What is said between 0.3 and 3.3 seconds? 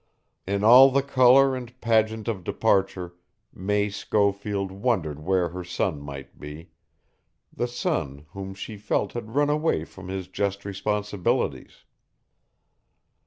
In all the color and pageant of departure